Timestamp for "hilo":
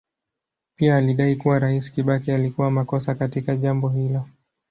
3.89-4.25